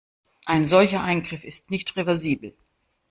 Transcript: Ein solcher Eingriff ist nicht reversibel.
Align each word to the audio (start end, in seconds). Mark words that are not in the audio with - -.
Ein 0.47 0.67
solcher 0.67 1.03
Eingriff 1.03 1.43
ist 1.43 1.69
nicht 1.69 1.95
reversibel. 1.95 2.55